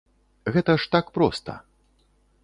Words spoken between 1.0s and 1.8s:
проста.